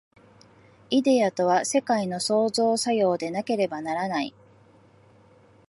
[0.89, 4.33] イデヤとは世界の創造作用でなければならない。